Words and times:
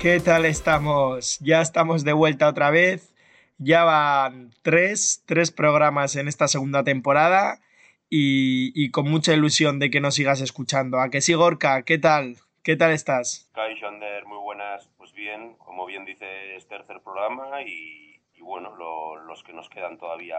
¿Qué 0.00 0.18
tal 0.18 0.46
estamos? 0.46 1.38
Ya 1.40 1.60
estamos 1.60 2.04
de 2.04 2.14
vuelta 2.14 2.48
otra 2.48 2.70
vez. 2.70 3.14
Ya 3.58 3.84
van 3.84 4.48
tres, 4.62 5.22
tres 5.26 5.50
programas 5.50 6.16
en 6.16 6.26
esta 6.26 6.48
segunda 6.48 6.84
temporada 6.84 7.60
y, 8.08 8.90
con 8.92 9.10
mucha 9.10 9.34
ilusión 9.34 9.78
de 9.78 9.90
que 9.90 10.00
nos 10.00 10.14
sigas 10.14 10.40
escuchando. 10.40 11.00
¿A 11.00 11.10
que 11.10 11.20
sí, 11.20 11.34
Gorka? 11.34 11.82
¿Qué 11.82 11.98
tal? 11.98 12.36
¿Qué 12.62 12.76
tal 12.76 12.92
estás? 12.92 13.50
Kai 13.52 13.74
Shander, 13.74 14.24
muy 14.24 14.38
buenas. 14.38 14.88
Pues 14.96 15.12
bien, 15.12 15.56
como 15.58 15.84
bien 15.84 16.06
dice, 16.06 16.56
es 16.56 16.66
tercer 16.66 17.02
programa 17.02 17.60
y, 17.60 18.22
bueno, 18.40 18.74
los 19.26 19.42
que 19.42 19.52
nos 19.52 19.68
quedan 19.68 19.98
todavía 19.98 20.38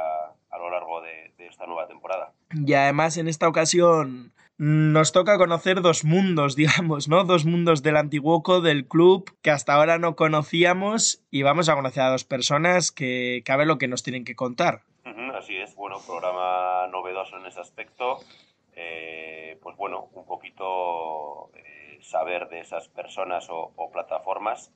a 0.50 0.58
lo 0.58 0.72
largo 0.72 1.02
de, 1.02 1.36
de 1.38 1.46
esta 1.46 1.68
nueva 1.68 1.88
temporada. 1.88 2.34
Y 2.50 2.74
además 2.74 3.16
en 3.18 3.28
esta 3.28 3.48
ocasión 3.48 4.34
nos 4.64 5.12
toca 5.12 5.40
conocer 5.40 5.82
dos 5.82 6.06
mundos, 6.06 6.56
digamos, 6.62 7.08
¿no? 7.08 7.24
Dos 7.24 7.46
mundos 7.46 7.82
del 7.82 7.98
Antiguoco, 7.98 8.62
del 8.62 8.88
club, 8.88 9.36
que 9.42 9.50
hasta 9.50 9.74
ahora 9.74 9.98
no 9.98 10.16
conocíamos 10.16 11.26
y 11.32 11.42
vamos 11.42 11.68
a 11.68 11.74
conocer 11.74 12.04
a 12.04 12.12
dos 12.12 12.26
personas 12.26 12.92
que 12.92 13.42
cabe 13.44 13.66
lo 13.66 13.80
que 13.80 13.88
nos 13.88 14.04
tienen 14.04 14.24
que 14.24 14.36
contar. 14.36 14.84
así 15.36 15.58
es, 15.58 15.74
bueno, 15.74 15.98
programa 16.06 16.86
novedoso 16.92 17.38
en 17.38 17.48
ese 17.48 17.60
aspecto. 17.60 18.20
Eh, 18.76 19.58
pues 19.64 19.76
bueno, 19.78 20.10
un 20.14 20.28
poquito 20.28 21.50
eh, 21.56 21.98
saber 22.02 22.48
de 22.50 22.60
esas 22.60 22.88
personas 22.88 23.48
o, 23.50 23.74
plataformas 23.92 24.72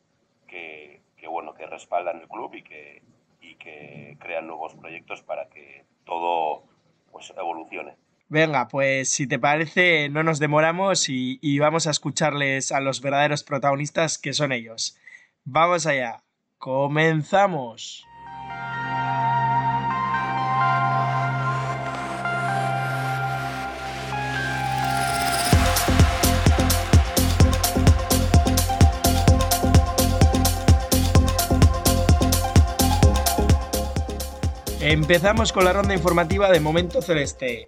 que, 0.48 1.04
que, 1.16 1.28
bueno, 1.28 1.54
que 1.54 1.68
respaldan 1.68 2.22
el 2.22 2.28
club 2.28 2.56
y 2.56 2.64
que, 2.64 3.04
y 3.40 3.54
que 3.58 4.18
crean 4.20 4.48
nuevos 4.48 4.74
proyectos 4.74 5.22
para 5.22 5.48
que 5.48 5.86
todo 6.06 6.64
pues 7.12 7.32
evolucione. 7.38 7.96
Venga, 8.28 8.68
pues 8.68 9.10
si 9.10 9.28
te 9.28 9.38
parece, 9.38 10.10
no 10.10 10.24
nos 10.24 10.40
demoramos 10.40 11.10
y, 11.10 11.60
vamos 11.60 11.86
a 11.86 11.92
escucharles 11.92 12.72
a 12.72 12.80
los 12.80 13.02
verdaderos 13.02 13.44
protagonistas 13.44 14.18
que 14.18 14.34
son 14.34 14.52
ellos. 14.52 14.98
Vamos 15.44 15.86
allá. 15.86 16.24
Comenzamos. 16.58 18.04
Empezamos 34.82 35.52
con 35.52 35.66
la 35.66 35.74
ronda 35.74 35.94
informativa 35.94 36.52
de 36.52 36.60
Momento 36.60 37.02
Celeste. 37.02 37.68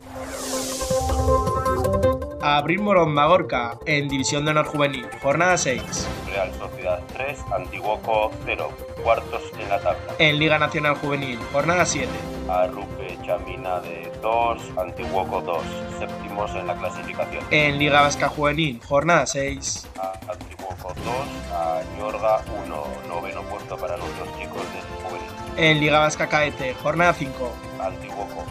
Abril 2.55 2.79
Morón 2.79 3.13
Magorca 3.13 3.77
en 3.85 4.07
División 4.07 4.45
de 4.45 4.51
Honor 4.51 4.67
Juvenil, 4.67 5.05
jornada 5.21 5.57
6. 5.57 6.07
Real 6.31 6.49
Sociedad 6.57 7.01
3, 7.11 7.39
Antiguoco 7.53 8.31
0, 8.45 8.71
cuartos 9.03 9.41
en 9.59 9.67
la 9.67 9.79
tabla. 9.81 10.15
En 10.17 10.39
Liga 10.39 10.57
Nacional 10.57 10.95
Juvenil, 10.95 11.37
jornada 11.51 11.85
7. 11.85 12.07
Arrupe 12.47 13.17
Chamina 13.25 13.81
de 13.81 14.09
2, 14.21 14.61
Antiguoco 14.77 15.41
2, 15.41 15.61
séptimos 15.99 16.55
en 16.55 16.67
la 16.67 16.75
clasificación. 16.77 17.43
En 17.51 17.79
Liga 17.79 17.99
Vasca 17.99 18.29
Juvenil, 18.29 18.79
jornada 18.87 19.25
6. 19.25 19.89
Antiguoco 20.29 20.93
2, 20.93 21.05
Añorga 21.53 22.41
1, 22.65 22.83
noveno 23.09 23.41
puesto 23.41 23.75
para 23.75 23.97
nuestros 23.97 24.29
chicos 24.39 24.61
del 24.71 25.03
Juvenil. 25.03 25.29
En 25.57 25.81
Liga 25.81 25.99
Vasca 25.99 26.27
Caete, 26.27 26.73
jornada 26.75 27.11
5. 27.11 27.51
Antiguoco 27.81 28.45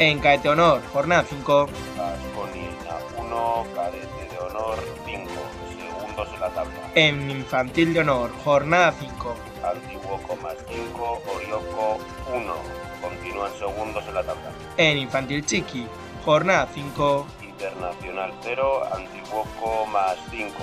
En 0.00 0.20
Caete 0.20 0.48
Honor, 0.48 0.80
jornada 0.92 1.24
5. 1.28 1.62
Asconina 1.62 2.98
1, 3.18 3.66
Cadete 3.74 4.28
de 4.30 4.38
Honor 4.38 4.78
5, 5.04 5.28
segundos 5.76 6.28
en 6.34 6.40
la 6.40 6.50
tabla. 6.50 6.90
En 6.94 7.30
Infantil 7.32 7.94
de 7.94 8.00
Honor, 8.00 8.30
jornada 8.44 8.92
5. 8.92 9.34
Antiguoco 9.64 10.36
más 10.36 10.54
5, 10.68 11.22
Orioco 11.34 11.98
1, 12.32 12.54
continúan 13.02 13.52
segundos 13.58 14.04
en 14.06 14.14
la 14.14 14.22
tabla. 14.22 14.52
En 14.76 14.98
Infantil 14.98 15.44
Chiqui, 15.44 15.88
jornada 16.24 16.68
5. 16.72 17.26
Internacional 17.42 18.32
0, 18.42 18.82
Antiguoco 18.94 19.86
más 19.86 20.16
5, 20.30 20.54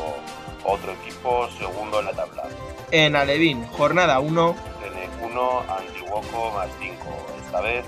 otro 0.63 0.93
equipo 0.93 1.49
segundo 1.59 1.99
en 1.99 2.05
la 2.05 2.13
tabla. 2.13 2.43
En 2.91 3.17
Alevín, 3.17 3.67
jornada 3.67 4.17
1. 4.21 4.55
Tenec 4.81 5.09
1, 5.21 5.63
Antiguoco 5.77 6.51
más 6.51 6.69
5, 6.79 6.95
esta 7.43 7.59
vez 7.59 7.85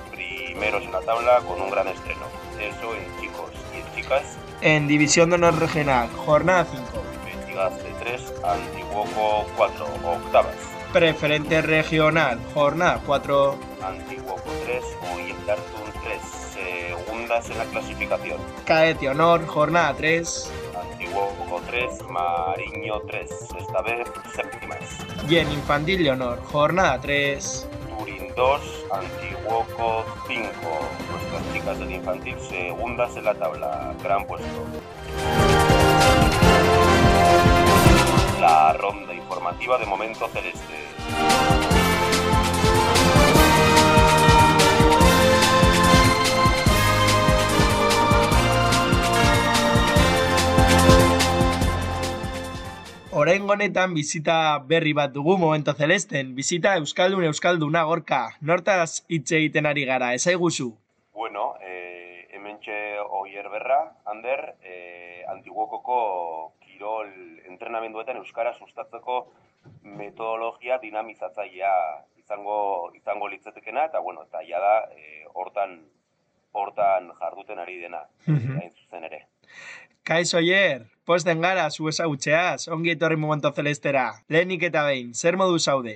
primeros 0.58 0.84
en 0.84 0.92
la 0.92 1.02
tabla 1.02 1.40
con 1.48 1.62
un 1.62 1.70
gran 1.70 1.88
estreno. 1.88 2.26
Eso 2.60 2.96
en 2.96 3.22
chicos 3.22 3.52
y 3.74 3.80
en 3.80 3.96
chicas. 3.96 4.38
En 4.62 4.88
División 4.88 5.30
de 5.30 5.36
Honor 5.36 5.60
Regional, 5.60 6.10
jornada 6.26 6.66
5. 6.66 7.04
Investigaste 7.26 7.94
3, 8.00 8.34
Antiguoco 8.44 9.46
4, 9.56 9.86
octavas. 10.04 10.56
Preferente 10.92 11.62
Regional, 11.62 12.40
jornada 12.56 13.00
4. 13.06 13.56
Antiguoco 13.84 14.52
3, 14.66 14.84
Uyeldartun 15.16 15.92
3, 16.04 16.22
segundas 16.56 17.50
en 17.52 17.58
la 17.60 17.66
clasificación. 17.66 18.40
Caete 18.66 19.10
Honor, 19.10 19.46
jornada 19.46 19.94
3. 19.96 20.52
Antiguoco 20.92 21.62
3, 21.68 22.02
Mariño 22.10 23.00
3, 23.02 23.32
esta 23.60 23.82
vez 23.84 24.08
séptimas. 24.36 24.80
Y 25.30 25.38
en 25.38 25.52
Infantil 25.52 26.04
de 26.04 26.12
Honor, 26.12 26.42
jornada 26.46 27.00
3. 27.00 27.68
Turín 28.38 28.60
2, 28.60 28.62
Antiguoco 28.92 30.06
5. 30.28 30.50
Nuestras 31.12 31.54
chicas 31.54 31.80
del 31.80 31.92
infantil 31.92 32.36
segundas 32.40 33.18
en 33.18 33.26
la 33.26 33.34
tabla. 33.34 33.96
Gran 34.04 34.26
puesto. 34.28 34.48
La 38.40 38.74
ronda 38.74 39.14
informativa 39.16 39.80
de 39.80 39.86
Momento 39.88 40.28
Celeste. 40.28 40.87
Orain 53.18 53.50
honetan 53.50 53.96
bizita 53.98 54.60
berri 54.70 54.92
bat 54.94 55.10
dugu 55.10 55.40
momento 55.42 55.74
celesten. 55.74 56.36
Bizita 56.38 56.76
Euskaldun 56.78 57.24
Euskalduna 57.26 57.82
gorka. 57.90 58.20
Nortaz 58.46 59.02
hitz 59.10 59.32
egiten 59.34 59.66
ari 59.66 59.86
gara, 59.90 60.12
ezaiguzu? 60.14 60.68
Bueno, 61.18 61.46
eh, 61.66 62.28
hementxe 62.38 62.76
oier 63.20 63.48
berra, 63.50 63.80
Ander, 64.06 64.44
eh, 64.62 65.24
antiguokoko 65.34 65.98
kirol 66.62 67.10
entrenamenduetan 67.50 68.20
Euskara 68.22 68.52
sustatzeko 68.54 69.18
metodologia 69.82 70.78
dinamizatzailea 70.84 71.74
izango 72.22 72.60
izango 72.94 73.32
litzetekena, 73.32 73.88
eta 73.90 74.00
bueno, 74.00 74.28
eta 74.30 74.44
ja 74.46 74.62
da, 74.62 74.76
eh, 74.94 75.26
hortan, 75.34 75.80
hortan 76.52 77.10
jarduten 77.18 77.66
ari 77.66 77.80
dena, 77.82 78.04
hain 78.28 78.70
zuzen 78.76 79.10
ere. 79.10 79.24
Kaiz 80.06 80.36
oier, 80.38 80.86
posten 81.08 81.40
gara, 81.42 81.70
zu 81.72 81.88
ezagutxeaz, 81.88 82.68
ongi 82.76 82.92
etorri 82.94 83.16
momento 83.16 83.54
celestera. 83.56 84.08
Lehenik 84.34 84.66
eta 84.68 84.84
behin, 84.90 85.14
zer 85.16 85.38
modu 85.40 85.60
zaude? 85.60 85.96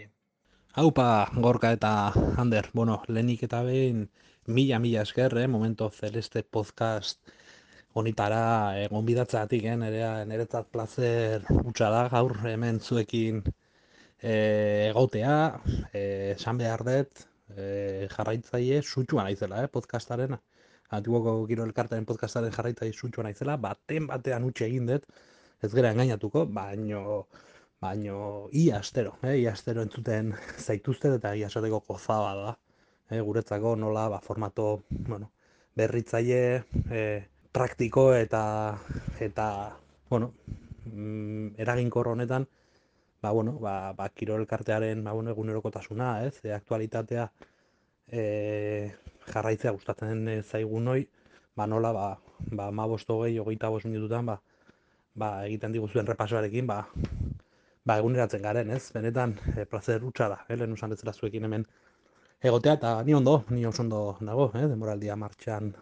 Haupa, 0.80 1.08
gorka 1.46 1.74
eta 1.76 1.92
Ander, 2.40 2.70
bueno, 2.74 3.02
lehenik 3.12 3.44
eta 3.48 3.60
behin, 3.68 4.06
mila, 4.48 4.80
mila 4.80 5.04
esker, 5.04 5.36
eh, 5.42 5.48
momento 5.52 5.90
celeste 5.92 6.44
podcast 6.58 7.34
honitara 7.94 8.44
egon 8.86 9.04
bidatzatik, 9.10 9.66
eh, 9.68 9.76
nerea, 9.84 10.14
neretzat 10.30 10.72
placer 10.72 11.44
utxa 11.60 11.92
da, 11.92 12.06
gaur 12.14 12.38
hemen 12.48 12.80
zuekin 12.80 13.44
eh, 13.44 14.88
egotea, 14.94 15.36
eh, 15.92 16.38
esan 16.38 16.64
behar 16.64 16.86
dut, 16.88 17.26
eh, 17.58 18.08
jarraitzaile, 18.16 18.80
sutxua 18.80 19.28
naizela, 19.28 19.66
eh, 19.66 19.74
podcastarena 19.76 20.40
antiguoko 20.98 21.36
giro 21.50 21.66
elkartaren 21.68 22.06
podcastaren 22.06 22.54
jarraita 22.56 22.88
izutxua 22.90 23.26
naizela, 23.28 23.58
baten 23.58 24.08
batean 24.10 24.48
utxe 24.50 24.68
egin 24.68 24.90
dut, 24.92 25.08
ez 25.64 25.72
gara 25.74 25.92
engainatuko, 25.96 26.46
baino, 26.46 27.28
baino, 27.82 28.50
ia 28.52 28.80
astero, 28.80 29.18
eh, 29.24 29.38
ia 29.44 29.54
astero 29.56 29.86
entzuten 29.88 30.34
zaituzte 30.66 31.16
eta 31.18 31.36
ia 31.36 31.52
esateko 31.52 31.84
gozaba 31.88 32.34
da, 32.40 32.56
eh, 33.10 33.22
guretzako 33.22 33.76
nola, 33.76 34.08
ba, 34.10 34.22
formato, 34.22 34.72
bueno, 34.90 35.32
berritzaile, 35.76 36.42
eh, 36.90 37.28
praktiko 37.52 38.14
eta 38.16 38.44
eta 39.20 39.78
bueno, 40.10 40.34
mm, 40.86 41.60
eraginkor 41.60 42.08
honetan 42.08 42.48
ba, 43.22 43.32
bueno, 43.32 43.54
ba, 43.60 43.94
ba, 43.94 44.10
kirol 44.10 44.42
elkartearen 44.42 45.04
ba, 45.04 45.14
bueno, 45.14 45.32
egunerokotasuna, 45.32 46.26
ez, 46.26 46.40
e, 46.44 46.54
aktualitatea 46.54 47.32
e, 48.08 48.22
jarraitzea 49.28 49.72
gustatzen 49.72 50.26
zaigun 50.44 50.88
hoi, 50.88 51.02
ba, 51.56 51.68
nola, 51.68 51.92
ba, 51.94 52.08
ba, 52.52 52.72
ma 52.72 52.88
bosto 52.88 53.20
gehi, 53.22 53.38
hogeita 53.40 53.70
bost 53.70 53.86
minututan, 53.86 54.26
ba, 54.26 54.42
ba, 55.16 55.32
egiten 55.46 55.76
diguzuen 55.76 56.08
repasoarekin, 56.08 56.68
ba, 56.68 56.86
ba, 57.86 57.98
eguneratzen 57.98 58.42
garen, 58.42 58.72
ez, 58.72 58.84
benetan, 58.96 59.36
e, 59.56 59.66
placer 59.66 60.04
utxa 60.08 60.30
da, 60.32 60.42
eh, 60.48 60.58
lehen 60.58 60.74
usan 60.74 60.94
ez 60.94 61.02
zuekin 61.16 61.46
hemen 61.46 61.66
egotea, 62.42 62.74
eta 62.80 63.04
ni 63.04 63.14
ondo, 63.14 63.44
ni 63.50 63.66
oso 63.66 63.84
ondo 63.84 64.18
dago, 64.22 64.52
eh, 64.56 64.68
demoraldia 64.68 65.16
martxan, 65.16 65.74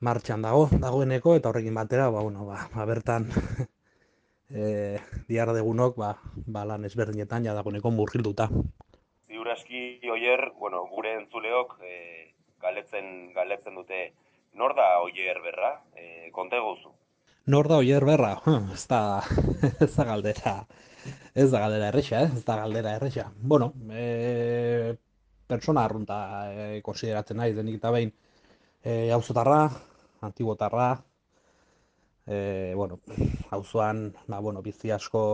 martxan 0.00 0.42
dago, 0.42 0.68
dagoeneko, 0.72 1.36
eta 1.36 1.50
horrekin 1.50 1.74
batera, 1.74 2.10
ba, 2.10 2.22
bueno, 2.22 2.46
ba, 2.46 2.68
ba 2.74 2.84
bertan, 2.86 3.28
e, 4.50 4.98
diarra 5.28 5.56
degunok, 5.56 5.96
ba, 5.96 6.14
ba 6.46 6.64
lan 6.64 6.84
ezberdinetan, 6.84 7.44
ja 7.44 7.54
dagoeneko 7.54 7.90
murgilduta. 7.90 8.48
Aski, 9.60 10.00
oier, 10.08 10.40
bueno, 10.58 10.86
gure 10.88 11.10
entzuleok, 11.18 11.74
e, 11.84 12.32
galetzen, 12.62 13.10
galetzen 13.36 13.74
dute, 13.76 13.98
nor 14.56 14.72
da 14.78 14.86
oier 15.04 15.36
berra, 15.44 15.74
e, 15.92 16.30
konte 16.32 16.56
guzu? 16.64 16.94
Nor 17.52 17.68
da 17.68 17.76
oier 17.82 18.06
berra, 18.08 18.30
hm, 18.46 18.70
ez 18.72 18.86
da, 18.88 19.20
ez 19.84 19.90
da 19.98 20.08
galdera, 20.08 20.54
ez 21.34 21.50
da 21.52 21.60
galdera 21.66 21.92
erresa, 21.92 22.22
eh? 22.24 22.32
ez 22.40 22.44
da 22.48 22.56
galdera 22.62 22.96
erresa. 22.96 23.28
Bueno, 23.36 23.74
e, 23.92 24.96
persona 25.52 25.84
arrunta 25.84 26.24
e, 26.48 26.82
konsideratzen 26.86 27.42
nahi, 27.42 27.52
denik 27.52 27.76
eta 27.82 27.92
behin, 27.92 28.16
e, 28.80 29.10
auzotarra, 29.12 29.62
antiguotarra, 30.24 30.92
e, 32.24 32.72
bueno, 32.80 33.02
auzoan, 33.60 34.06
ba, 34.26 34.40
bueno, 34.40 34.64
bizi 34.64 34.96
asko 34.96 35.26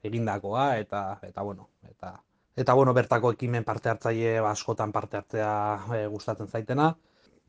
egindakoa, 0.00 0.70
eta, 0.80 1.10
eta, 1.28 1.44
bueno, 1.44 1.68
eta, 1.84 2.16
eta, 2.56 2.74
bueno, 2.74 2.94
bertako 2.94 3.32
ekimen 3.34 3.64
parte 3.64 3.90
hartzaile 3.90 4.38
askotan 4.50 4.92
parte 4.92 5.18
hartzea 5.18 5.52
e, 5.98 6.06
gustatzen 6.06 6.48
zaitena. 6.48 6.94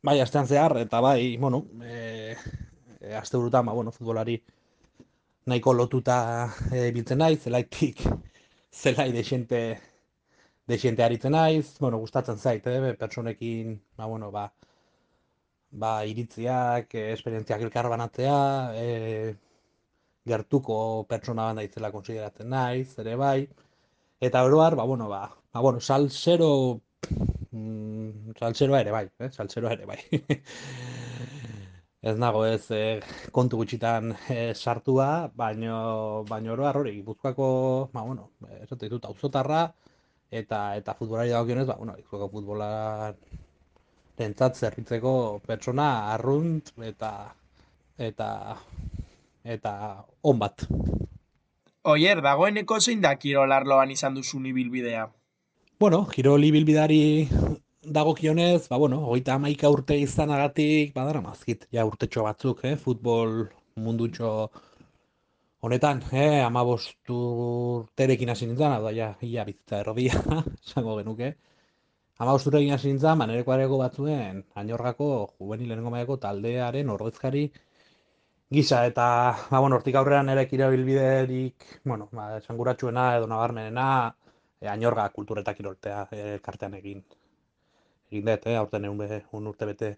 Bai, 0.06 0.20
astean 0.22 0.48
zehar, 0.48 0.78
eta 0.78 1.02
bai, 1.02 1.38
bueno, 1.38 1.66
e, 1.84 2.36
e, 3.00 3.16
aste 3.16 3.38
burutan, 3.38 3.66
ba, 3.66 3.74
bueno, 3.74 3.92
futbolari 3.92 4.38
nahiko 5.52 5.74
lotuta 5.74 6.18
e, 6.72 6.92
biltzen 6.96 7.22
naiz, 7.22 7.40
zelaitik, 7.44 8.02
zelai 8.84 9.12
desente, 9.14 9.62
desente 10.68 11.04
aritzen 11.06 11.34
naiz, 11.38 11.78
bueno, 11.80 11.98
gustatzen 12.02 12.38
zait, 12.38 12.68
eh, 12.68 12.94
pertsonekin, 13.00 13.76
ba, 13.98 14.06
bueno, 14.06 14.32
ba, 14.32 14.46
ba, 15.72 15.92
iritziak, 16.06 16.96
e, 16.96 17.12
esperientziak 17.14 17.62
elkar 17.68 17.90
banatzea, 17.94 18.40
e, 18.82 19.36
gertuko 20.26 20.78
pertsona 21.10 21.50
bat 21.50 21.60
naizela 21.60 21.92
konsideratzen 21.94 22.50
naiz, 22.50 22.98
ere 23.04 23.16
bai, 23.22 23.40
eta 24.20 24.44
oroar, 24.44 24.76
ba, 24.76 24.84
bueno, 24.84 25.08
ba, 25.10 25.30
ba, 25.54 25.60
bueno, 25.62 25.80
salsero, 25.80 26.82
mm, 27.52 28.36
salseroa 28.40 28.82
ere 28.82 28.92
bai, 28.92 29.06
eh? 29.20 29.30
salseroa 29.32 29.74
ere 29.74 29.86
bai. 29.86 30.00
ez 32.10 32.16
nago 32.22 32.46
ez 32.46 32.66
eh, 32.72 33.00
kontu 33.32 33.58
gutxitan 33.62 34.14
eh, 34.30 34.54
sartua, 34.54 35.32
baino, 35.34 36.26
baino 36.30 36.54
oroar 36.54 36.78
hori, 36.78 36.96
gipuzkoako, 37.00 37.48
ba, 37.94 38.04
bueno, 38.04 38.32
ez 38.62 38.70
dut, 38.90 39.06
auzotarra, 39.06 39.66
eta, 40.32 40.62
eta 40.76 40.94
futbolari 41.00 41.34
dagokionez, 41.34 41.68
ba, 41.72 41.80
bueno, 41.82 41.96
gipuzkoako 41.98 42.30
futbola 42.38 42.70
tentzat 44.20 44.56
zerritzeko 44.56 45.12
pertsona 45.46 45.88
arrunt 46.14 46.72
eta 46.92 47.12
eta 48.10 48.30
eta 49.56 49.74
on 50.24 50.40
bat. 50.40 50.68
Oier, 51.86 52.18
dagoeneko 52.26 52.80
zein 52.82 53.02
da 53.02 53.12
kirol 53.22 53.52
arloan 53.54 53.92
izan 53.94 54.16
duzun 54.18 54.46
ibilbidea? 54.50 55.04
Bueno, 55.80 56.00
kirol 56.10 56.42
ibilbidari 56.48 57.28
dagokionez, 57.98 58.68
ba 58.72 58.80
bueno, 58.82 59.04
hogeita 59.06 59.36
hamaika 59.36 59.70
urte 59.70 59.98
izanagatik 60.02 60.96
badara 60.96 61.22
mazkit, 61.22 61.68
ja 61.78 61.86
urtetxo 61.86 62.24
batzuk, 62.26 62.64
eh, 62.66 62.74
futbol 62.86 63.36
mundutxo 63.78 64.32
honetan, 65.62 66.02
eh, 66.12 66.42
amabost 66.48 67.14
urterekin 67.14 68.34
hasi 68.34 68.50
nintzen, 68.50 68.80
da, 68.88 68.96
ja, 69.02 69.12
ia 69.22 69.46
bizitza 69.46 69.84
errodia, 69.84 70.24
esango 70.66 70.98
genuke. 71.04 71.36
Hama 72.18 72.34
ustura 72.40 72.64
egin 72.64 72.74
hasi 72.74 72.90
nintzen, 72.90 73.22
manereko 73.22 73.78
batzuen, 73.84 74.42
ainorgako 74.56 75.12
juvenil 75.38 75.70
lehenengo 75.70 75.94
mailako 75.94 76.18
taldearen 76.26 76.90
ordezkari 76.98 77.46
gisa, 78.56 78.86
eta, 78.88 79.06
ba, 79.52 79.60
bueno, 79.60 79.78
hortik 79.78 79.96
aurrera 80.00 80.24
nire 80.24 80.46
kira 80.48 80.70
bilbiderik, 80.72 81.66
bueno, 81.84 82.08
ba, 82.16 82.38
esanguratsuena 82.38 83.06
edo 83.18 83.28
nabarmenena, 83.28 83.88
e, 84.62 84.68
ainorga 84.72 85.10
kultureta 85.18 85.54
kiroltea 85.58 86.08
e, 86.12 86.24
kartean 86.46 86.78
egin. 86.80 87.04
Egin 88.12 88.26
dut, 88.30 88.48
eh, 88.48 88.56
aurten 88.60 88.88
egun 88.88 89.02
be, 89.04 89.22
un 89.38 89.48
urte 89.52 89.68
bete 89.70 89.92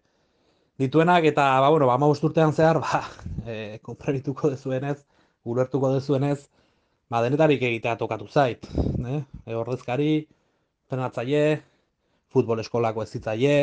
dituenak, 0.82 1.26
eta, 1.32 1.48
ba, 1.64 1.70
bueno, 1.70 1.88
ba, 1.88 2.12
urtean 2.30 2.54
zehar, 2.54 2.82
ba, 2.82 3.04
e, 3.52 3.80
konprarituko 3.84 4.50
dezuenez, 4.54 4.98
ulertuko 5.46 5.94
dezuenez, 5.94 6.40
ba, 7.10 7.22
denetarik 7.26 7.62
egitea 7.72 7.98
tokatu 8.02 8.28
zait, 8.28 8.68
eh? 9.16 9.22
E, 9.46 9.56
ordezkari, 9.56 10.12
penatzaile, 10.90 11.62
futbol 12.34 12.60
eskolako 12.66 13.06
ezitzaile, 13.06 13.58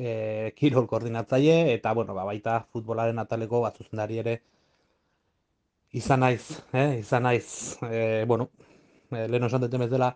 e, 0.00 0.52
kirol 0.56 0.86
koordinatzaile, 0.90 1.74
eta, 1.74 1.92
bueno, 1.98 2.14
ba, 2.16 2.24
baita 2.28 2.60
futbolaren 2.72 3.20
ataleko 3.22 3.60
bat 3.66 3.76
zuzendari 3.76 4.20
ere 4.22 4.36
izan 6.00 6.22
naiz, 6.24 6.44
eh? 6.72 7.00
izan 7.00 7.26
naiz, 7.26 7.46
e, 7.84 8.24
bueno, 8.30 8.48
e, 9.10 9.26
lehen 9.28 9.48
osan 9.48 9.66
dut 9.66 9.76
dela, 9.92 10.12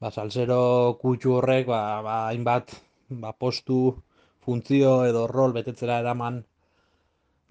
ba, 0.00 0.10
salsero 0.10 0.60
kutsu 1.00 1.36
horrek, 1.38 1.66
ba, 1.70 2.02
ba, 2.02 2.16
hainbat, 2.32 2.76
ba, 3.22 3.32
postu, 3.32 3.80
funtzio 4.46 4.98
edo 5.06 5.26
rol 5.26 5.54
betetzera 5.56 5.98
eraman 6.02 6.42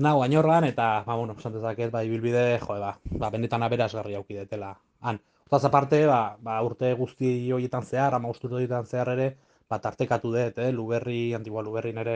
nahu 0.06 0.22
ainorran, 0.24 0.68
eta, 0.70 0.90
ba, 1.08 1.16
bueno, 1.16 1.36
esan 1.40 1.56
dezaket, 1.58 1.92
ba, 1.92 2.04
ibilbide, 2.04 2.46
jo, 2.62 2.78
ba, 2.84 2.98
ba, 3.24 3.32
benetan 3.32 3.64
aberazgarri 3.64 4.20
aukidetela, 4.20 4.76
han. 5.02 5.22
Otaz 5.46 5.64
aparte, 5.68 6.06
ba, 6.10 6.38
ba, 6.42 6.62
urte 6.66 6.94
guzti 7.00 7.52
horietan 7.54 7.86
zehar, 7.86 8.16
ama 8.18 8.32
urte 8.34 8.50
horietan 8.52 8.88
zehar 8.90 9.14
ere, 9.14 9.28
ba, 9.70 9.80
tartekatu 9.82 10.32
dut, 10.34 10.60
eh? 10.62 10.72
Luberri, 10.72 11.34
antigua 11.38 11.64
Luberri 11.66 11.94
nere, 11.94 12.16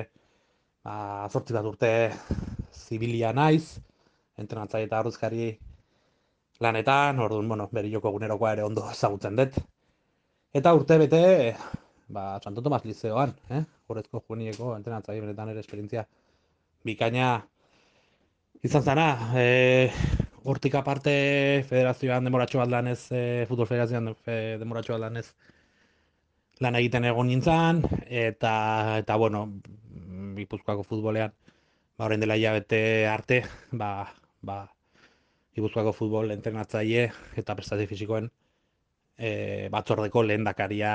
ba, 0.85 1.27
zortzi 1.29 1.55
bat 1.55 1.65
urte 1.65 1.91
zibilia 2.73 3.33
naiz, 3.33 3.79
entrenatzaile 4.39 4.87
eta 4.87 5.01
arruzkari 5.01 5.49
lanetan, 6.63 7.19
orduan, 7.25 7.47
bueno, 7.47 7.69
beri 7.73 7.91
joko 7.93 8.13
egunerokoa 8.13 8.53
ere 8.57 8.65
ondo 8.67 8.87
ezagutzen 8.91 9.37
dut. 9.39 9.59
Eta 10.53 10.73
urte 10.75 10.97
bete, 11.01 11.21
ba, 12.09 12.39
Santo 12.43 12.61
Tomas 12.65 12.85
Lizeoan, 12.85 13.35
eh? 13.49 13.63
Horrezko 13.89 14.23
juenieko 14.27 14.73
entrenatzaile 14.75 15.25
benetan 15.25 15.53
ere 15.53 15.63
esperientzia 15.65 16.05
bikaina 16.85 17.29
izan 18.63 18.83
zana. 18.83 19.07
E, 19.37 19.89
hortik 20.49 20.75
aparte 20.79 21.13
federazioan 21.69 22.27
demoratxo 22.27 22.61
bat 22.61 22.71
lanez, 22.71 22.99
e, 23.11 23.45
futbol 23.49 23.69
federazioan 23.69 24.13
e, 24.25 24.57
demoratxo 24.61 24.95
bat 24.95 25.07
lanez 25.07 25.27
lan 26.59 26.75
egiten 26.75 27.07
egon 27.07 27.29
nintzen, 27.31 27.83
eta, 28.07 28.53
eta 28.99 29.15
bueno, 29.15 29.45
Gipuzkoako 30.39 30.83
futbolean, 30.87 31.31
ba, 31.95 32.05
horrein 32.05 32.21
dela 32.23 32.35
hilabete 32.39 33.07
arte, 33.07 33.43
ba, 33.71 34.09
ba, 34.41 34.65
Gipuzkoako 35.55 35.93
futbol 35.95 36.31
entrenatzaile 36.35 37.09
eta 37.39 37.55
prestazio 37.55 37.87
fizikoen 37.87 38.29
e, 39.17 39.67
batzordeko 39.71 40.23
lehen 40.23 40.45
dakaria 40.47 40.93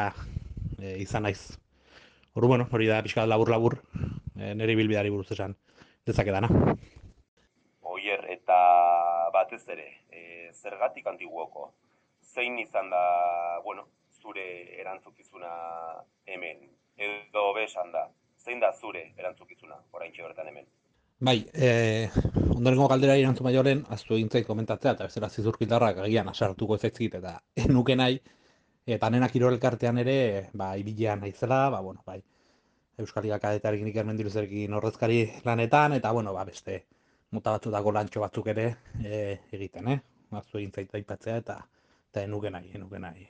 e, 0.78 0.97
izan 1.04 1.25
naiz. 1.28 1.56
Hori, 2.35 2.49
bueno, 2.50 2.68
hori 2.73 2.88
da 2.90 3.02
pixka 3.04 3.26
labur-labur, 3.26 3.78
e, 4.37 4.54
nire 4.56 4.76
bilbidari 4.76 5.12
buruz 5.12 5.30
esan, 5.33 5.56
dezakedana. 6.06 6.49
Oier, 7.94 8.25
eta 8.37 8.56
batez 9.33 9.62
ere, 9.73 9.90
e, 10.12 10.50
zergatik 10.52 11.06
antiguoko, 11.09 11.71
zein 12.35 12.59
izan 12.59 12.90
da, 12.90 13.04
bueno, 13.64 13.88
zure 14.25 14.45
erantzukizuna 14.81 15.50
hemen, 16.35 16.62
edo 17.09 17.45
besan 17.57 17.93
da, 17.93 18.07
zein 18.40 18.62
da 18.62 18.73
zure 18.73 19.04
erantzukizuna, 19.21 19.76
orain 19.93 20.16
bertan 20.16 20.49
hemen? 20.49 20.66
Bai, 21.25 21.37
e, 21.52 21.69
ondorengo 22.57 22.88
galdera 22.93 23.16
irantzu 23.21 23.45
maioren, 23.47 23.85
aztu 23.97 24.16
egin 24.16 24.31
zait 24.31 24.47
komentatzea, 24.47 24.95
eta 24.97 25.09
bezala 25.11 25.28
zizurkitarrak 25.28 26.00
agian 26.07 26.28
asartuko 26.33 26.78
efektzit, 26.81 27.19
eta 27.21 27.37
enuke 27.66 27.97
nahi, 28.00 28.19
eta 28.97 29.11
nena 29.12 29.28
kirol 29.33 29.57
elkartean 29.57 30.00
ere, 30.04 30.16
ba, 30.62 30.73
ibilean 30.81 31.23
naizela, 31.26 31.69
ba, 31.76 31.83
bueno, 31.88 32.02
bai, 32.07 32.21
Euskal 33.02 33.26
Akadetarekin 33.35 33.88
ikermen 33.90 34.19
diruzerkin 34.19 34.75
horrezkari 34.78 35.25
lanetan, 35.47 35.97
eta, 36.00 36.12
bueno, 36.14 36.35
ba, 36.37 36.45
beste, 36.50 36.85
mota 37.35 37.57
batzutako 37.57 37.93
lantxo 37.97 38.23
batzuk 38.23 38.50
ere 38.54 38.66
e, 39.02 39.23
egiten, 39.59 39.90
eh? 39.90 40.00
Batzu 40.35 40.61
egin 40.61 40.73
zaita 40.75 41.00
ipatzea 41.02 41.40
eta 41.43 41.57
eta 42.14 42.23
enuke 42.28 42.50
nahi, 42.54 42.71
enuke 42.78 43.00
nahi. 43.02 43.25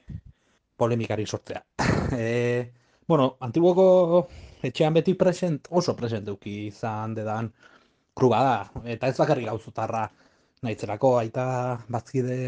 Polemikari 0.77 1.27
sortzea. 1.27 1.63
e, 2.19 2.73
Bueno, 3.07 3.37
antiguoko 3.45 4.29
etxean 4.65 4.95
beti 4.97 5.13
present, 5.21 5.67
oso 5.81 5.93
present 5.97 6.25
duki 6.25 6.53
izan 6.71 7.13
dedan 7.17 7.51
kluba 8.17 8.39
da, 8.47 8.55
eta 8.95 9.11
ez 9.13 9.17
bakarrik 9.19 9.51
gauzotarra 9.51 10.07
nahitzerako, 10.65 11.11
aita 11.21 11.45
bazkide 11.97 12.39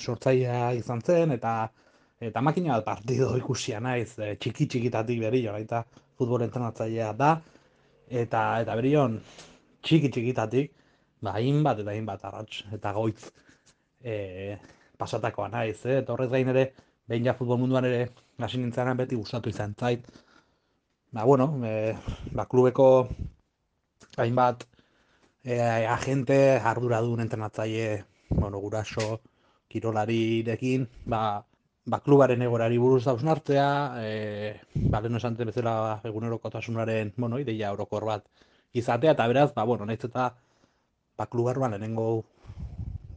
sortzaia 0.00 0.72
izan 0.80 1.04
zen, 1.06 1.36
eta 1.36 1.52
eta 2.30 2.42
makina 2.42 2.74
bat 2.74 2.88
partido 2.88 3.30
ikusia 3.42 3.78
naiz, 3.86 4.16
e, 4.18 4.34
txiki 4.34 4.66
txikitatik 4.66 5.22
berio, 5.22 5.54
aita 5.54 5.84
futbol 6.18 6.42
entrenatzailea 6.48 7.12
da, 7.22 7.30
eta 8.24 8.42
eta 8.64 8.78
berion 8.82 9.14
txiki 9.86 10.10
txikitatik, 10.10 10.74
ba, 11.22 11.36
hainbat 11.38 11.84
eta 11.84 11.94
hainbat 11.94 12.26
arratx, 12.32 12.64
eta 12.74 12.96
goitz 12.98 13.30
e, 14.02 14.58
pasatakoa 14.98 15.48
naiz, 15.54 15.78
eh? 15.86 16.00
eta 16.02 16.16
horrez 16.16 16.32
gain 16.34 16.50
ere, 16.56 16.70
behin 17.10 17.26
ja 17.26 17.34
futbol 17.34 17.58
munduan 17.58 17.88
ere, 17.88 18.04
hasi 18.38 18.60
nintzenan 18.60 18.98
beti 19.00 19.18
gustatu 19.18 19.50
izan 19.50 19.74
zait, 19.74 20.06
ba, 21.10 21.24
bueno, 21.24 21.48
e, 21.66 21.94
ba, 22.30 22.46
klubeko 22.46 22.86
hainbat 24.16 24.62
e, 25.42 25.58
agente 25.90 26.38
arduradun 26.72 27.24
entrenatzaile, 27.26 28.04
bueno, 28.30 28.60
guraso, 28.62 29.20
kirolarirekin, 29.70 30.86
ba, 31.10 31.22
ba, 31.90 32.00
klubaren 32.06 32.46
egorari 32.46 32.78
buruz 32.78 33.02
dausnartzea, 33.08 33.66
e, 34.04 34.54
ba, 34.86 35.02
lehen 35.02 35.18
esan 35.18 35.38
bezala 35.40 35.74
egunerokotasunaren, 36.06 37.14
bueno, 37.16 37.42
ideia 37.42 37.72
orokor 37.74 38.06
bat 38.12 38.30
izatea, 38.72 39.16
eta 39.18 39.26
beraz, 39.26 39.50
ba, 39.58 39.66
bueno, 39.66 39.86
nahiz 39.86 40.04
eta 40.06 40.30
ba, 41.18 41.26
klubarroan 41.26 41.74
lehenengo 41.74 42.06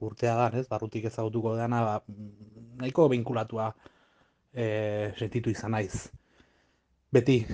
urtea 0.02 0.34
da, 0.36 0.50
ez, 0.58 0.66
barrutik 0.68 1.06
ezagutuko 1.14 1.54
dena, 1.62 1.86
ba, 1.86 2.00
nahiko 2.80 3.08
binkulatua 3.12 3.72
e, 4.54 5.14
sentitu 5.18 5.52
izan 5.54 5.74
naiz. 5.76 6.10
Beti, 7.14 7.46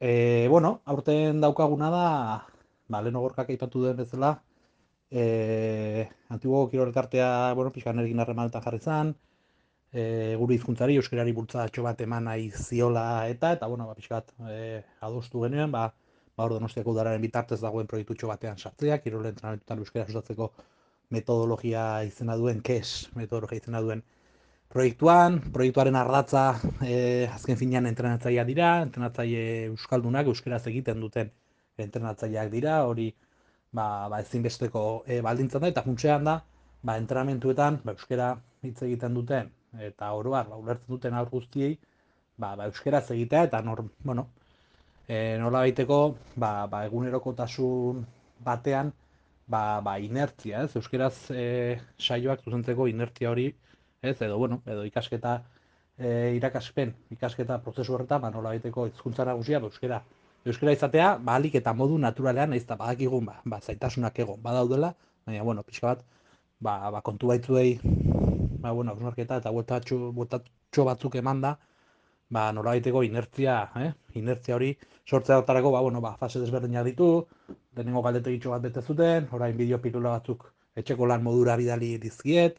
e, 0.00 0.46
bueno, 0.50 0.80
aurten 0.84 1.40
daukaguna 1.40 1.90
da, 1.90 2.08
ba, 2.88 3.02
lehen 3.02 3.16
ogorkak 3.16 3.50
aipatu 3.52 3.84
den 3.84 3.96
bezala, 4.02 4.32
e, 5.10 6.08
antiguo 6.28 6.66
kirolkartea, 6.70 7.52
bueno, 7.54 7.72
pixkan 7.72 8.02
ergin 8.02 8.20
harremanetan 8.20 8.64
jarri 8.64 8.80
zan, 8.80 9.14
e, 9.92 10.34
gure 10.40 10.56
hizkuntzari 10.56 10.98
euskarari 11.00 11.32
bultzatxo 11.36 11.84
bat 11.86 12.00
eman 12.04 12.28
nahi 12.30 12.50
ziola 12.50 13.06
eta, 13.32 13.52
eta, 13.56 13.68
bueno, 13.72 13.86
ba, 13.88 13.94
pixkat 13.98 14.34
e, 14.50 14.82
adostu 15.08 15.44
genuen, 15.46 15.72
ba, 15.72 15.86
ba, 16.36 16.44
hor 16.44 16.56
donostiako 16.58 16.92
udararen 16.96 17.22
bitartez 17.22 17.60
dagoen 17.62 17.88
proiektutxo 17.90 18.28
batean 18.32 18.58
sartzea, 18.58 18.98
kirolen 19.04 19.32
entrenamentutan 19.34 19.80
euskara 19.84 20.06
sustatzeko 20.10 20.52
metodologia 21.14 21.86
izena 22.04 22.36
duen, 22.36 22.60
kes 22.66 23.08
metodologia 23.16 23.62
izena 23.62 23.80
duen 23.80 24.02
proiektuan, 24.72 25.40
proiektuaren 25.54 25.96
ardatza 25.96 26.44
e, 26.82 27.26
azken 27.32 27.58
finean 27.60 27.86
entrenatzaia 27.90 28.44
dira, 28.48 28.70
entrenatzaile 28.86 29.42
euskaldunak 29.70 30.30
euskaraz 30.32 30.64
egiten 30.72 31.00
duten 31.00 31.32
entrenatzaileak 31.84 32.50
dira, 32.52 32.80
hori 32.88 33.10
ba, 33.76 34.08
ba 34.12 34.20
ezinbesteko 34.24 34.82
e, 35.06 35.20
baldintzen 35.26 35.64
da, 35.64 35.70
eta 35.72 35.84
funtsean 35.86 36.24
da, 36.28 36.38
ba, 36.82 36.96
entrenamentuetan 37.02 37.80
ba, 37.84 37.94
euskara 37.96 38.30
hitz 38.66 38.78
egiten 38.88 39.14
duten, 39.18 39.52
eta 39.90 40.12
oroar, 40.16 40.48
ba, 40.50 40.60
ulertzen 40.62 40.94
duten 40.94 41.18
aur 41.18 41.30
guztiei, 41.32 41.76
ba, 42.36 42.54
ba, 42.56 42.68
euskaraz 42.70 43.06
egitea, 43.16 43.46
eta 43.50 43.62
nor, 43.66 43.84
bueno, 44.04 44.28
e, 45.08 45.36
nola 45.42 45.64
baiteko, 45.66 46.00
ba, 46.36 46.52
ba, 46.72 46.84
egunerokotasun 46.88 48.04
batean, 48.46 48.92
ba, 49.46 49.80
ba, 49.84 49.98
inertzia, 50.02 50.64
ez? 50.66 50.76
Euskeraz 50.80 51.30
e, 51.30 51.46
saioak 51.98 52.42
zuzentzeko 52.44 52.88
inertzia 52.90 53.30
hori, 53.30 53.50
ez? 54.06 54.16
Edo, 54.22 54.38
bueno, 54.38 54.60
edo 54.66 54.84
ikasketa 54.88 55.36
e, 55.98 56.34
irakaspen, 56.36 56.94
ikasketa 57.16 57.58
prozesu 57.64 57.96
horretan, 57.96 58.22
ba, 58.22 58.30
nola 58.30 58.54
baiteko 58.54 58.86
izkuntza 58.92 59.26
nagusia, 59.28 59.60
ba, 59.60 59.70
euskera. 59.70 60.02
Euskera 60.46 60.72
izatea, 60.76 61.16
ba, 61.18 61.38
eta 61.60 61.74
modu 61.74 61.98
naturalean, 61.98 62.52
ez 62.54 62.64
da, 62.66 62.76
badakigun, 62.76 63.24
ba, 63.26 63.40
ba, 63.44 63.60
zaitasunak 63.60 64.18
egon, 64.18 64.42
badaudela, 64.42 64.94
baina, 65.26 65.42
bueno, 65.42 65.62
pixka 65.62 65.94
bat, 65.94 66.04
ba, 66.60 66.90
ba, 66.90 67.00
kontu 67.02 67.32
baitzuei, 67.32 67.78
ba, 67.82 68.72
bueno, 68.72 68.92
ausnarketa 68.92 69.40
eta 69.42 69.50
bueltatxo 69.52 70.84
batzuk 70.90 71.16
eman 71.22 71.40
da, 71.40 71.56
ba, 72.30 72.50
nola 72.52 72.74
baiteko 72.74 73.02
inertzia, 73.06 73.56
eh? 73.76 73.92
inertzia 74.18 74.56
hori, 74.56 74.72
sortzea 75.06 75.40
dotarako, 75.40 75.72
ba, 75.74 75.80
bueno, 75.80 76.00
ba, 76.00 76.16
fase 76.20 76.40
desberdinak 76.42 76.86
ditu, 76.90 77.10
lehenengo 77.76 78.02
galdetegitxo 78.02 78.54
bat 78.54 78.64
bete 78.64 78.82
zuten, 78.82 79.28
orain 79.32 79.56
bideo 79.56 79.78
pilula 79.82 80.16
batzuk 80.16 80.48
etxeko 80.76 81.06
lan 81.06 81.22
modura 81.24 81.56
bidali 81.56 81.96
dizkiet, 82.02 82.58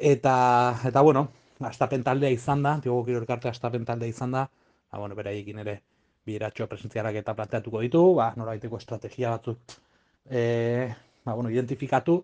eta, 0.00 0.80
eta 0.88 1.00
bueno, 1.00 1.28
astapen 1.60 2.02
taldea 2.04 2.30
izan 2.32 2.62
da, 2.64 2.78
diogo 2.82 3.04
kiro 3.04 3.20
elkarte 3.20 3.48
astapen 3.48 3.84
taldea 3.84 4.08
izan 4.08 4.32
da, 4.32 4.46
ba, 4.90 4.98
bueno, 4.98 5.14
beraiekin 5.18 5.60
ere 5.62 5.80
biratxo 6.26 6.66
presentziarak 6.68 7.20
eta 7.20 7.34
planteatuko 7.36 7.82
ditu, 7.84 8.02
ba, 8.16 8.30
noraiteko 8.36 8.80
estrategia 8.80 9.34
batzuk 9.36 9.76
e, 10.30 10.42
ba, 11.24 11.34
bueno, 11.34 11.50
identifikatu, 11.50 12.20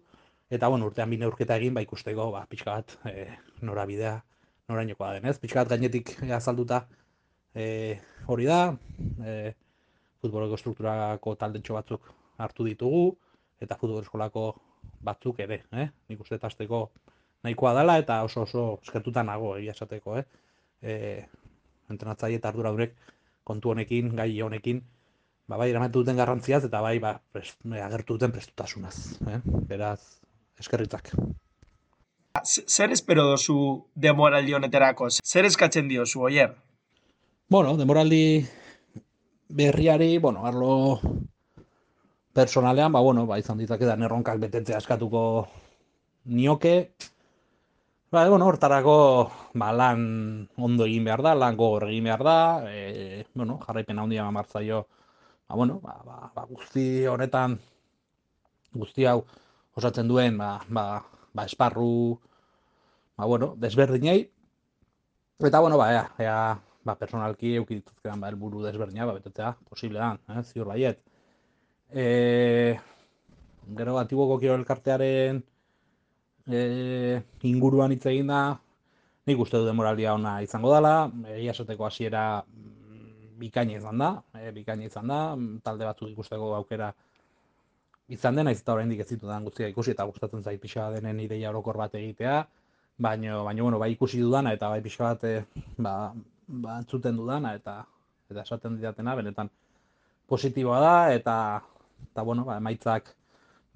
eta 0.50 0.68
bueno, 0.68 0.88
urtean 0.90 1.10
bine 1.10 1.28
urketa 1.28 1.56
egin, 1.60 1.74
ba, 1.76 1.84
ikusteko, 1.84 2.30
ba, 2.32 2.46
pixka 2.50 2.78
bat, 2.78 2.96
e, 3.10 3.28
norabidea, 3.66 4.16
norainokoa 4.68 5.14
den, 5.16 5.28
ez? 5.30 5.38
Pixka 5.42 5.64
bat 5.64 5.76
gainetik 5.76 6.16
azalduta 6.40 6.84
e, 7.54 7.98
hori 8.26 8.48
da, 8.48 8.60
e, 9.24 9.54
futboleko 10.22 10.58
strukturako 10.60 11.36
taldetxo 11.40 11.76
batzuk 11.76 12.08
hartu 12.42 12.66
ditugu, 12.66 13.10
eta 13.62 13.76
futbol 13.80 14.02
eskolako 14.04 14.48
batzuk 15.06 15.40
ere, 15.44 15.62
eh? 15.72 15.88
nik 16.08 16.20
uste 16.20 16.38
tasteko 16.40 16.88
nahikoa 17.46 17.72
dela, 17.78 17.96
eta 18.02 18.20
oso 18.26 18.44
oso 18.44 18.66
eskertuta 18.82 19.24
nago 19.26 19.56
egia 19.60 19.74
esateko, 19.76 20.18
eh? 20.20 20.26
E, 20.82 20.96
entrenatzaile 21.92 22.40
eta 22.40 22.50
ardura 22.52 22.74
durek 22.74 22.96
kontu 23.46 23.72
honekin, 23.72 24.10
gai 24.18 24.30
honekin, 24.42 24.82
ba, 25.46 25.56
bai 25.56 25.70
eramatu 25.70 26.02
duten 26.02 26.18
garrantziaz, 26.18 26.64
eta 26.68 26.82
bai 26.82 26.98
ba, 27.02 27.16
prest, 27.32 27.58
agertu 27.86 28.16
duten 28.18 28.34
prestutasunaz. 28.34 28.96
Eh? 29.30 29.40
Beraz, 29.70 30.00
eskerritzak. 30.58 31.12
Zer 32.44 32.92
espero 32.92 33.24
dozu 33.30 33.56
demoraldi 33.94 34.54
honeterako? 34.58 35.08
Zer 35.24 35.46
eskatzen 35.48 35.88
diozu, 35.88 36.26
oier? 36.28 36.52
Bueno, 37.48 37.76
demoraldi 37.78 38.44
berriari, 39.48 40.18
bueno, 40.18 40.44
arlo 40.46 41.00
personalean, 42.36 42.92
ba, 42.92 43.00
bueno, 43.00 43.24
ba, 43.26 43.38
izan 43.40 43.62
ditzake 43.62 43.86
da 43.88 43.94
erronkak 43.96 44.42
betetzea 44.42 44.82
eskatuko 44.82 45.22
nioke. 46.26 46.74
Ba, 48.10 48.28
bueno, 48.30 48.46
hortarako 48.46 49.30
ba, 49.54 49.72
lan 49.74 50.02
ondo 50.66 50.84
egin 50.86 51.04
behar 51.08 51.22
da, 51.26 51.32
lan 51.34 51.56
gogor 51.58 51.88
egin 51.88 52.04
behar 52.06 52.22
da, 52.22 52.36
e, 52.70 53.24
bueno, 53.34 53.56
jarraipena 53.64 54.04
handia 54.04 54.28
martzaio, 54.30 54.86
ba, 55.48 55.56
bueno, 55.56 55.80
ba, 55.82 55.96
ba, 56.06 56.30
ba, 56.34 56.44
guzti 56.46 56.84
honetan, 57.10 57.56
guzti 58.72 59.06
hau 59.10 59.24
osatzen 59.74 60.06
duen, 60.08 60.38
ba, 60.38 60.50
ba, 60.68 60.84
ba 61.34 61.46
esparru, 61.50 62.20
ba, 63.16 63.26
bueno, 63.26 63.54
desberdinei, 63.58 64.20
eta, 65.50 65.60
bueno, 65.60 65.76
ba, 65.82 65.90
ea, 65.92 66.06
ea, 66.22 66.38
ba, 66.86 66.94
personalki 67.02 67.56
eukituzkean 67.62 68.22
ba, 68.22 68.30
elburu 68.30 68.62
desberdina, 68.68 69.10
ba, 69.10 69.18
betetzea, 69.18 69.56
posible 69.68 69.98
da, 69.98 70.12
eh, 70.30 70.44
ziur 70.44 70.70
baiet. 70.70 71.02
E, 71.90 72.78
gero, 73.82 73.98
antiguoko 73.98 74.38
kiro 74.38 74.54
elkartearen 74.62 75.42
e, 76.48 77.22
inguruan 77.48 77.92
hitz 77.92 78.04
egin 78.06 78.30
da, 78.32 78.40
nik 79.26 79.40
uste 79.42 79.58
du 79.58 79.66
demoralia 79.66 80.14
ona 80.14 80.38
izango 80.42 80.72
dela, 80.74 81.10
egia 81.34 81.54
esateko 81.56 81.86
hasiera 81.86 82.42
mm, 82.42 83.34
bikaina 83.40 83.76
izan 83.78 83.98
da, 84.02 84.12
e, 84.38 84.52
bikaina 84.54 84.86
izan 84.86 85.10
da, 85.12 85.20
talde 85.64 85.88
batzuk 85.88 86.12
ikusteko 86.12 86.54
aukera 86.60 86.92
izan 88.08 88.38
dena, 88.38 88.52
ez 88.54 88.60
eta 88.62 88.76
oraindik 88.76 89.02
ez 89.02 89.08
zitu 89.08 89.26
guztia 89.48 89.68
ikusi 89.68 89.90
eta 89.90 90.04
gustatzen 90.04 90.42
zait 90.42 90.60
pixa 90.60 90.90
denen 90.94 91.20
ideia 91.20 91.50
orokor 91.50 91.76
bat 91.76 91.94
egitea, 91.94 92.46
baino, 92.98 93.44
baino, 93.44 93.62
bueno, 93.64 93.78
bai 93.78 93.92
ikusi 93.92 94.20
dudana 94.20 94.52
eta 94.52 94.68
bai 94.68 94.80
pixa 94.82 95.12
bat, 95.12 95.24
e, 95.24 95.44
ba, 95.78 96.12
ba, 96.46 96.78
entzuten 96.78 97.16
dudana 97.16 97.54
eta 97.54 97.84
eta 98.30 98.42
esaten 98.42 98.76
didatena 98.76 99.14
benetan 99.14 99.50
positiboa 100.26 100.80
da 100.80 100.94
eta 101.14 101.36
eta 102.10 102.22
bueno, 102.22 102.44
ba, 102.44 102.56
emaitzak 102.58 103.14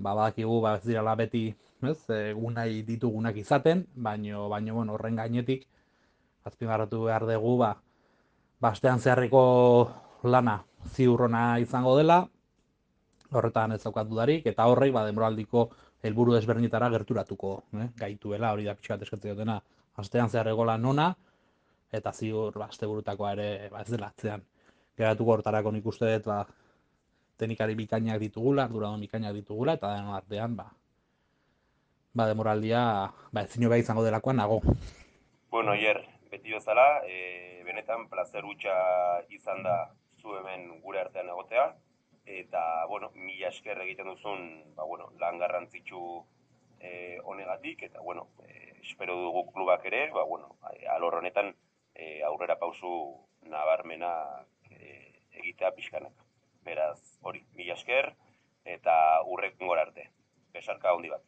badakigu 0.01 0.61
ba 0.65 0.77
ez 0.79 0.85
direla 0.87 1.15
beti, 1.17 1.45
ez? 1.83 1.99
Egun 2.17 2.57
nahi 2.59 2.83
ditugunak 2.87 3.37
izaten, 3.37 3.85
baino 3.95 4.49
baino 4.49 4.75
bueno, 4.75 4.97
horren 4.97 5.17
gainetik 5.21 5.67
azpimarratu 6.45 7.05
behar 7.05 7.27
dugu 7.29 7.57
ba 7.61 7.71
bastean 8.61 9.01
zeharreko 9.01 9.43
lana 10.25 10.61
ziurrona 10.95 11.59
izango 11.61 11.97
dela. 11.97 12.21
Horretan 13.31 13.73
ez 13.77 13.83
daukat 13.85 14.09
dudarik 14.09 14.47
eta 14.47 14.67
horrek 14.67 14.93
ba 14.93 15.05
denboraldiko 15.07 15.69
helburu 16.03 16.33
desberdinetara 16.35 16.89
gerturatuko, 16.91 17.51
eh? 17.77 17.91
gaituela 17.97 18.53
hori 18.53 18.65
da 18.65 18.75
pixkat 18.75 19.03
eskatzen 19.05 19.37
dutena. 19.37 19.61
Astean 20.01 20.31
zeharreko 20.33 20.65
lan 20.65 20.85
ona, 20.85 21.11
eta 21.93 22.13
ziur 22.13 22.57
ba 22.59 22.69
ere 23.33 23.69
ba 23.71 23.83
ez 23.83 23.91
dela 23.91 24.07
atzean 24.07 24.43
geratuko 24.97 25.33
hortarako 25.33 25.73
nik 25.73 25.87
uste 25.87 26.11
dut 26.17 26.27
ba 26.27 26.47
teknikari 27.41 27.75
bikainak 27.75 28.21
ditugula 28.21 28.69
arduradun 28.69 29.01
bikainak 29.01 29.33
ditugula 29.41 29.81
eta 29.81 29.95
den 29.97 30.13
artean 30.13 30.57
ba 30.61 30.69
ba 32.15 32.29
demoraldia 32.29 33.11
ba 33.33 33.43
ezin 33.43 33.73
izango 33.73 34.05
delakoan 34.05 34.37
nago 34.37 34.61
Bueno, 35.51 35.75
hier, 35.75 35.99
beti 36.31 36.53
bezala, 36.55 37.03
e, 37.03 37.63
benetan 37.67 38.05
plazer 38.09 38.45
utxa 38.47 38.75
izan 39.35 39.65
da 39.65 39.91
zu 40.23 40.37
hemen 40.39 40.69
gure 40.85 41.01
artean 41.01 41.33
egotea, 41.33 41.65
eta, 42.25 42.63
bueno, 42.87 43.11
mila 43.17 43.49
esker 43.49 43.81
egiten 43.83 44.13
duzun, 44.13 44.45
ba, 44.77 44.87
bueno, 44.87 45.09
lan 45.19 45.43
garrantzitsu 45.43 46.03
e, 46.79 47.19
honegatik, 47.25 47.83
eta, 47.89 47.99
bueno, 48.07 48.29
e, 48.47 48.77
espero 48.85 49.17
dugu 49.25 49.49
klubak 49.51 49.85
ere, 49.91 50.05
ba, 50.15 50.23
bueno, 50.23 50.55
alor 50.95 51.19
honetan 51.19 51.51
e, 51.95 52.23
aurrera 52.23 52.61
pausu 52.63 52.95
nabarmena 53.51 54.15
e, 54.71 55.11
egitea 55.43 55.75
pixkanak. 55.75 56.30
Beraz, 56.65 56.99
hori, 57.25 57.41
mila 57.57 57.75
esker, 57.75 58.13
eta 58.69 58.95
urrek 59.33 59.57
gora 59.61 59.87
arte. 59.87 60.11
Besarka 60.55 60.93
handi 60.93 61.11
bat. 61.13 61.23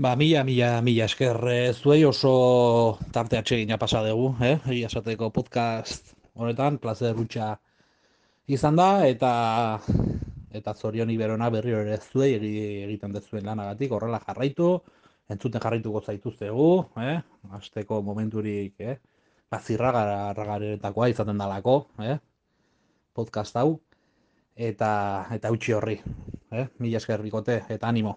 Ba, 0.00 0.14
mila, 0.16 0.44
mila, 0.44 0.68
mila 0.84 1.06
esker 1.08 1.38
eh, 1.52 1.72
zuei 1.74 2.04
oso 2.08 2.98
tarte 3.12 3.38
atsegina 3.38 3.76
pasa 3.78 4.00
dugu, 4.06 4.30
eh? 4.44 4.56
Egia 4.72 4.88
esateko 4.88 5.30
podcast 5.34 6.14
honetan, 6.34 6.78
placer 6.80 7.12
gutxa 7.18 7.50
izan 8.48 8.78
da, 8.80 8.88
eta 9.08 9.32
eta 10.56 10.74
zorion 10.74 11.10
iberona 11.12 11.50
berri 11.52 11.76
ere 11.76 11.98
zuei 12.00 12.32
egiten 12.36 13.12
dezuen 13.12 13.44
lanagatik, 13.46 13.92
horrela 13.92 14.22
jarraitu, 14.24 14.72
entzuten 15.30 15.62
jarraituko 15.62 16.00
zaituztegu, 16.00 16.70
eh? 17.04 17.18
Azteko 17.60 18.00
momenturik, 18.02 18.74
eh? 18.80 18.96
Ba, 19.50 19.60
zirragaretakoa 19.60 21.10
izaten 21.12 21.38
dalako, 21.38 21.76
eh? 22.06 22.16
Podcast 23.14 23.56
hau, 23.60 23.80
eta 24.60 25.26
eta 25.32 25.50
utzi 25.50 25.72
horri, 25.72 25.96
eh? 26.52 26.66
Mila 26.78 27.00
esker 27.00 27.22
bikote, 27.24 27.62
eta 27.68 27.88
animo. 27.88 28.14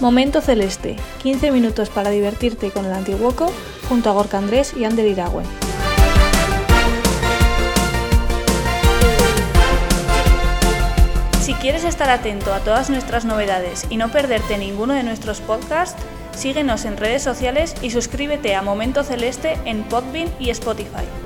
Momento 0.00 0.40
Celeste, 0.40 0.96
15 1.22 1.52
minutos 1.52 1.88
para 1.88 2.10
divertirte 2.10 2.72
con 2.72 2.86
el 2.86 2.92
Antiguoco 2.92 3.52
junto 3.88 4.10
a 4.10 4.12
Gorka 4.12 4.38
Andrés 4.38 4.74
y 4.76 4.84
Ander 4.84 5.06
Iragüe. 5.06 5.44
Si 11.40 11.54
quieres 11.54 11.84
estar 11.84 12.10
atento 12.10 12.52
a 12.52 12.58
todas 12.60 12.90
nuestras 12.90 13.24
novedades 13.24 13.86
y 13.90 13.96
no 13.96 14.10
perderte 14.10 14.58
ninguno 14.58 14.94
de 14.94 15.04
nuestros 15.04 15.40
podcasts, 15.40 16.02
síguenos 16.34 16.84
en 16.84 16.96
redes 16.96 17.22
sociales 17.22 17.74
y 17.82 17.90
suscríbete 17.90 18.54
a 18.54 18.62
Momento 18.62 19.04
Celeste 19.04 19.58
en 19.64 19.82
Podbean 19.84 20.28
y 20.38 20.50
Spotify. 20.50 21.21